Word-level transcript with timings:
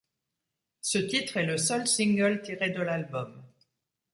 Ce 0.81 0.97
titre 0.97 1.37
est 1.37 1.45
le 1.45 1.59
seul 1.59 1.85
single 1.87 2.41
tiré 2.41 2.71
de 2.71 2.81
l'album. 2.81 3.39